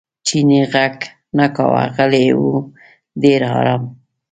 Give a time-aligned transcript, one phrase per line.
[0.27, 0.95] چیني غږ
[1.37, 2.43] نه کاوه غلی و
[3.23, 3.83] ډېر ارام.